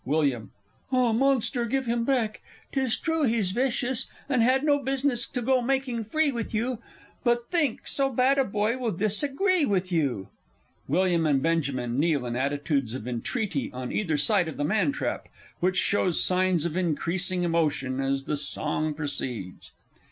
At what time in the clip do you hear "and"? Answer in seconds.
4.27-4.41, 11.27-11.43